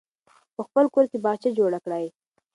په 0.55 0.61
خپل 0.67 0.85
کور 0.93 1.05
کې 1.11 1.17
باغچه 1.25 1.49
جوړه 1.57 1.79
کړئ. 1.85 2.05